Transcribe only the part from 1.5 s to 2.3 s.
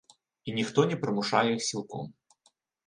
іх сілком.